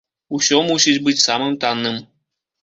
[0.37, 2.01] Усё мусіць быць самым танным.